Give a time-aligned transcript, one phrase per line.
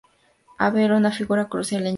[0.57, 1.89] Abbe era una figura crucial en Jena.